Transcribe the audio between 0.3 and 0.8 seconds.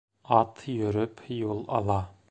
Ат